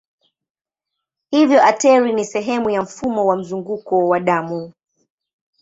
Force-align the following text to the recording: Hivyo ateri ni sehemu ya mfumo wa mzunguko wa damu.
Hivyo 1.31 1.63
ateri 1.65 2.13
ni 2.13 2.25
sehemu 2.25 2.69
ya 2.69 2.81
mfumo 2.81 3.25
wa 3.25 3.37
mzunguko 3.37 4.07
wa 4.07 4.19
damu. 4.19 4.71